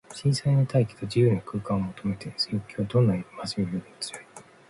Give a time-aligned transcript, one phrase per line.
[0.15, 4.25] 新鮮な大気と自由な空間とを求めるかれの欲求は、どんな憎しみよりも強い。